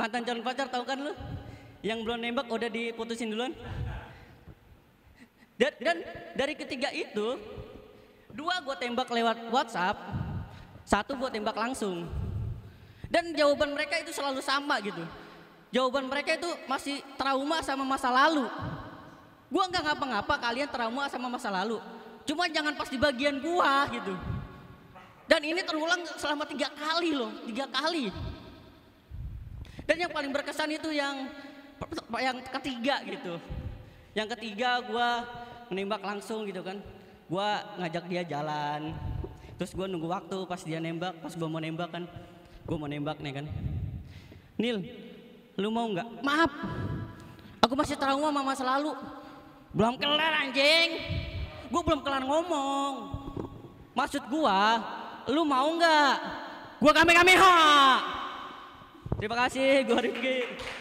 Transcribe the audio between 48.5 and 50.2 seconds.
lalu. Belum